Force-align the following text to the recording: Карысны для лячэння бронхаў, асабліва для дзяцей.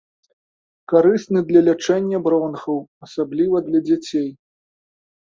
Карысны 0.91 1.39
для 1.49 1.61
лячэння 1.67 2.21
бронхаў, 2.27 2.77
асабліва 3.07 3.57
для 3.67 3.79
дзяцей. 3.91 4.25